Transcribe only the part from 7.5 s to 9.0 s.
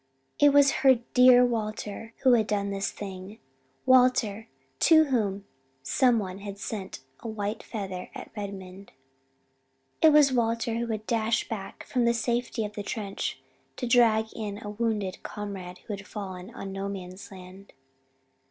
feather at Redmond